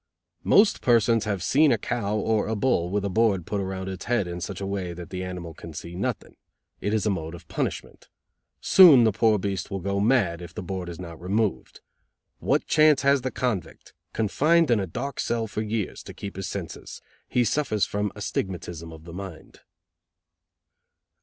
"Most 0.43 0.81
persons 0.81 1.25
have 1.25 1.43
seen 1.43 1.71
a 1.71 1.77
cow 1.77 2.17
or 2.17 2.47
a 2.47 2.55
bull 2.55 2.89
with 2.89 3.05
a 3.05 3.09
board 3.09 3.45
put 3.45 3.61
around 3.61 3.87
its 3.87 4.05
head 4.05 4.25
in 4.25 4.41
such 4.41 4.59
a 4.59 4.65
way 4.65 4.93
that 4.93 5.11
the 5.11 5.23
animal 5.23 5.53
can 5.53 5.73
see 5.73 5.93
nothing. 5.93 6.37
It 6.79 6.91
is 6.91 7.05
a 7.05 7.11
mode 7.11 7.35
of 7.35 7.47
punishment. 7.47 8.09
Soon 8.61 9.03
the 9.03 9.11
poor 9.11 9.37
beast 9.37 9.69
will 9.69 9.79
go 9.79 9.99
mad, 9.99 10.41
if 10.41 10.55
the 10.55 10.63
board 10.63 10.89
is 10.89 10.99
not 10.99 11.21
removed. 11.21 11.81
What 12.39 12.65
chance 12.65 13.03
has 13.03 13.21
the 13.21 13.29
convict, 13.29 13.93
confined 14.11 14.71
in 14.71 14.79
a 14.79 14.87
dark 14.87 15.19
cell 15.19 15.45
for 15.45 15.61
years, 15.61 16.01
to 16.05 16.15
keep 16.15 16.35
his 16.35 16.47
senses? 16.47 16.99
He 17.29 17.43
suffers 17.43 17.85
from 17.85 18.11
astigmatism 18.15 18.91
of 18.91 19.03
the 19.03 19.13
mind." 19.13 19.59